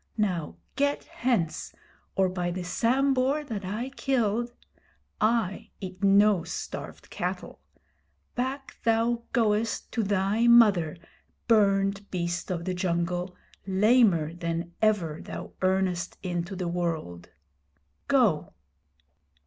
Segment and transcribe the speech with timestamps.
[0.17, 1.75] Now get hence,
[2.15, 4.51] or by the Sambhur that I killed
[5.21, 7.59] (I eat no starved cattle),
[8.33, 10.97] back thou goest to thy mother,
[11.47, 13.35] burned beast of the jungle,
[13.67, 17.29] lamer than ever thou earnest into the world!
[18.07, 18.53] Go!'